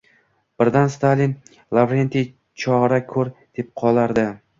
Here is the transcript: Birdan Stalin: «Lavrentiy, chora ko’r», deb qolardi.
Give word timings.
Birdan 0.61 0.87
Stalin: 0.93 1.35
«Lavrentiy, 1.79 2.25
chora 2.63 2.99
ko’r», 3.13 3.31
deb 3.61 3.71
qolardi. 3.83 4.25